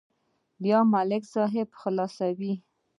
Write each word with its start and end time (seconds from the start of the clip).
بیا 0.63 0.79
به 0.83 0.89
ملک 0.93 1.23
صاحب 1.33 1.67
خلاصوي. 1.81 2.53